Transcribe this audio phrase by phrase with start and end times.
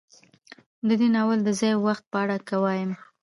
[0.87, 2.91] د دې ناول د ځاى او وخت په اړه که وايم